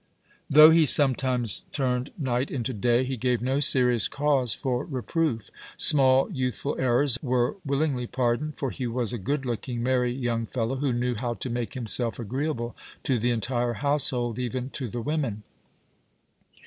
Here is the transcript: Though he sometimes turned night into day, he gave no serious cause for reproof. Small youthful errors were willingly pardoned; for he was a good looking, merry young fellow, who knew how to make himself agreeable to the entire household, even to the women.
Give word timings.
Though 0.49 0.71
he 0.71 0.87
sometimes 0.87 1.63
turned 1.71 2.09
night 2.17 2.49
into 2.49 2.73
day, 2.73 3.03
he 3.03 3.17
gave 3.17 3.39
no 3.39 3.59
serious 3.59 4.07
cause 4.07 4.51
for 4.55 4.83
reproof. 4.83 5.51
Small 5.77 6.27
youthful 6.31 6.75
errors 6.79 7.19
were 7.21 7.57
willingly 7.63 8.07
pardoned; 8.07 8.57
for 8.57 8.71
he 8.71 8.87
was 8.87 9.13
a 9.13 9.19
good 9.19 9.45
looking, 9.45 9.83
merry 9.83 10.11
young 10.11 10.47
fellow, 10.47 10.77
who 10.77 10.91
knew 10.91 11.13
how 11.19 11.35
to 11.35 11.51
make 11.51 11.75
himself 11.75 12.17
agreeable 12.17 12.75
to 13.03 13.19
the 13.19 13.29
entire 13.29 13.73
household, 13.73 14.39
even 14.39 14.71
to 14.71 14.89
the 14.89 15.01
women. 15.01 15.43